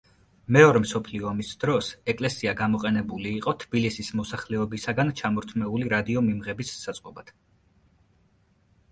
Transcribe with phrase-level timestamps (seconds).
[0.55, 7.31] მეორე მსოფლიო ომის დროს ეკლესია გამოყენებული იყო თბილისის მოსახლეობისაგან ჩამორთმეული რადიო მიმღების საწყობად.